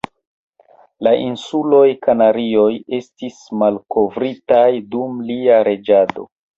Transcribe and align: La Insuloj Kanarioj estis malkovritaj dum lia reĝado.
La 1.07 1.13
Insuloj 1.25 1.83
Kanarioj 2.07 2.73
estis 3.01 3.39
malkovritaj 3.63 4.67
dum 4.93 5.25
lia 5.33 5.65
reĝado. 5.73 6.31